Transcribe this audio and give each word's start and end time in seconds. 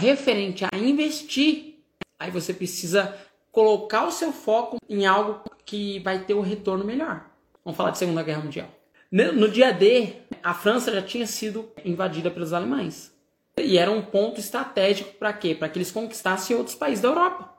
referente 0.00 0.64
a 0.64 0.76
investir, 0.78 1.78
aí 2.18 2.30
você 2.30 2.54
precisa 2.54 3.14
colocar 3.52 4.06
o 4.06 4.10
seu 4.10 4.32
foco 4.32 4.78
em 4.88 5.06
algo 5.06 5.42
que 5.64 5.98
vai 6.00 6.24
ter 6.24 6.34
um 6.34 6.40
retorno 6.40 6.84
melhor. 6.84 7.26
Vamos 7.64 7.76
falar 7.76 7.90
de 7.90 7.98
Segunda 7.98 8.22
Guerra 8.22 8.42
Mundial. 8.42 8.68
No 9.12 9.48
dia 9.48 9.72
D, 9.72 10.14
a 10.42 10.54
França 10.54 10.92
já 10.92 11.02
tinha 11.02 11.26
sido 11.26 11.70
invadida 11.84 12.30
pelos 12.30 12.52
alemães. 12.52 13.14
E 13.58 13.76
era 13.76 13.90
um 13.90 14.00
ponto 14.00 14.40
estratégico 14.40 15.12
para 15.18 15.32
quê? 15.32 15.54
Para 15.54 15.68
que 15.68 15.78
eles 15.78 15.90
conquistassem 15.90 16.56
outros 16.56 16.76
países 16.76 17.02
da 17.02 17.08
Europa. 17.08 17.52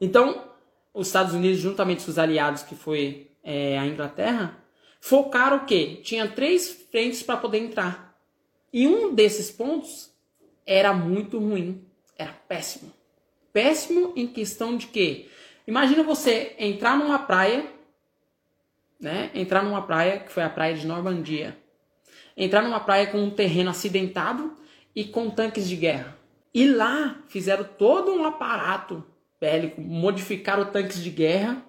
Então, 0.00 0.50
os 0.94 1.08
Estados 1.08 1.34
Unidos, 1.34 1.58
juntamente 1.58 2.04
com 2.04 2.10
os 2.10 2.18
aliados, 2.18 2.62
que 2.62 2.74
foi 2.74 3.30
é, 3.42 3.78
a 3.78 3.86
Inglaterra, 3.86 4.56
focaram 5.00 5.58
o 5.58 5.66
quê? 5.66 6.00
Tinha 6.02 6.26
três 6.28 6.86
frentes 6.90 7.22
para 7.22 7.36
poder 7.36 7.58
entrar. 7.58 8.16
E 8.72 8.86
um 8.86 9.14
desses 9.14 9.50
pontos 9.50 10.13
era 10.66 10.92
muito 10.92 11.38
ruim, 11.38 11.84
era 12.16 12.32
péssimo. 12.32 12.92
Péssimo 13.52 14.12
em 14.16 14.26
questão 14.26 14.76
de 14.76 14.86
que, 14.86 15.28
imagina 15.66 16.02
você 16.02 16.54
entrar 16.58 16.96
numa 16.96 17.18
praia, 17.18 17.66
né? 19.00 19.30
Entrar 19.34 19.62
numa 19.62 19.82
praia, 19.82 20.18
que 20.18 20.32
foi 20.32 20.42
a 20.42 20.50
praia 20.50 20.74
de 20.74 20.86
Normandia. 20.86 21.56
Entrar 22.36 22.62
numa 22.62 22.80
praia 22.80 23.06
com 23.06 23.18
um 23.18 23.30
terreno 23.30 23.70
acidentado 23.70 24.56
e 24.94 25.04
com 25.04 25.30
tanques 25.30 25.68
de 25.68 25.76
guerra. 25.76 26.16
E 26.52 26.66
lá 26.66 27.16
fizeram 27.28 27.64
todo 27.64 28.12
um 28.12 28.24
aparato 28.24 29.04
bélico, 29.40 29.80
modificaram 29.80 30.64
tanques 30.66 31.02
de 31.02 31.10
guerra 31.10 31.62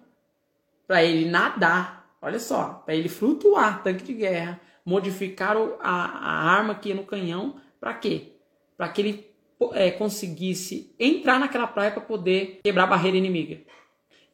para 0.87 1.03
ele 1.03 1.29
nadar. 1.29 2.15
Olha 2.21 2.39
só, 2.39 2.83
para 2.85 2.95
ele 2.95 3.09
flutuar, 3.09 3.83
tanque 3.83 4.03
de 4.03 4.13
guerra. 4.13 4.59
Modificaram 4.85 5.75
a, 5.79 6.05
a 6.05 6.49
arma 6.51 6.75
que 6.75 6.89
ia 6.89 6.95
no 6.95 7.03
canhão 7.03 7.59
para 7.79 7.93
quê? 7.93 8.34
Para 8.77 8.89
que 8.89 9.01
ele 9.01 9.35
é, 9.73 9.91
conseguisse 9.91 10.93
entrar 10.99 11.39
naquela 11.39 11.67
praia 11.67 11.91
para 11.91 12.01
poder 12.01 12.59
quebrar 12.63 12.83
a 12.83 12.87
barreira 12.87 13.17
inimiga. 13.17 13.61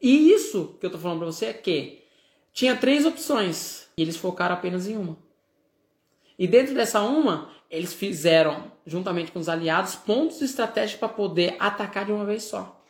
E 0.00 0.32
isso 0.32 0.76
que 0.80 0.86
eu 0.86 0.90
tô 0.90 0.98
falando 0.98 1.18
para 1.18 1.26
você 1.26 1.46
é 1.46 1.52
que 1.52 2.02
tinha 2.52 2.76
três 2.76 3.06
opções 3.06 3.88
e 3.96 4.02
eles 4.02 4.16
focaram 4.16 4.54
apenas 4.54 4.88
em 4.88 4.96
uma. 4.96 5.16
E 6.38 6.46
dentro 6.46 6.74
dessa 6.74 7.00
uma, 7.02 7.50
eles 7.70 7.94
fizeram, 7.94 8.72
juntamente 8.84 9.30
com 9.30 9.38
os 9.38 9.48
aliados, 9.48 9.94
pontos 9.94 10.42
estratégicos 10.42 10.98
para 10.98 11.08
poder 11.08 11.56
atacar 11.58 12.04
de 12.04 12.12
uma 12.12 12.24
vez 12.24 12.42
só. 12.44 12.84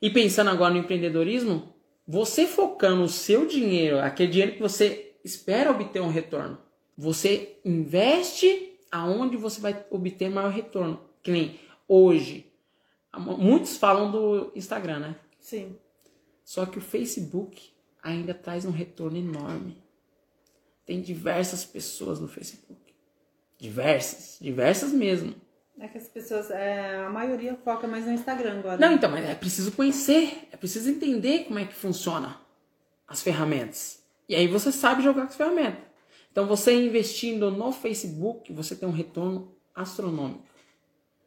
E 0.00 0.10
pensando 0.10 0.50
agora 0.50 0.74
no 0.74 0.80
empreendedorismo, 0.80 1.72
você 2.06 2.46
focando 2.46 3.04
o 3.04 3.08
seu 3.08 3.46
dinheiro, 3.46 4.00
aquele 4.00 4.32
dinheiro 4.32 4.52
que 4.54 4.60
você 4.60 5.14
espera 5.24 5.70
obter 5.70 6.02
um 6.02 6.10
retorno, 6.10 6.58
você 6.98 7.56
investe 7.64 8.71
aonde 8.92 9.38
você 9.38 9.60
vai 9.60 9.84
obter 9.90 10.28
maior 10.28 10.52
retorno. 10.52 11.00
Que 11.22 11.32
nem 11.32 11.60
hoje. 11.88 12.52
Muitos 13.16 13.78
falam 13.78 14.10
do 14.10 14.52
Instagram, 14.54 14.98
né? 14.98 15.16
Sim. 15.40 15.76
Só 16.44 16.66
que 16.66 16.78
o 16.78 16.82
Facebook 16.82 17.72
ainda 18.02 18.34
traz 18.34 18.64
um 18.64 18.70
retorno 18.70 19.16
enorme. 19.16 19.82
Tem 20.84 21.00
diversas 21.00 21.64
pessoas 21.64 22.20
no 22.20 22.28
Facebook. 22.28 22.80
Diversas, 23.58 24.38
diversas 24.40 24.92
mesmo. 24.92 25.34
É 25.78 25.88
que 25.88 25.96
as 25.98 26.08
pessoas, 26.08 26.50
é, 26.50 26.96
a 26.96 27.10
maioria 27.10 27.56
foca 27.64 27.86
mais 27.86 28.04
no 28.04 28.12
Instagram 28.12 28.58
agora. 28.58 28.76
Não, 28.76 28.92
então, 28.92 29.10
mas 29.10 29.24
é 29.24 29.34
preciso 29.34 29.72
conhecer, 29.72 30.48
é 30.52 30.56
preciso 30.56 30.90
entender 30.90 31.44
como 31.44 31.58
é 31.58 31.64
que 31.64 31.74
funciona 31.74 32.40
as 33.06 33.22
ferramentas. 33.22 34.02
E 34.28 34.34
aí 34.34 34.46
você 34.46 34.70
sabe 34.70 35.02
jogar 35.02 35.22
com 35.22 35.28
as 35.28 35.36
ferramentas. 35.36 35.91
Então, 36.32 36.46
você 36.46 36.72
investindo 36.72 37.50
no 37.50 37.70
Facebook, 37.70 38.50
você 38.54 38.74
tem 38.74 38.88
um 38.88 38.92
retorno 38.92 39.54
astronômico. 39.74 40.51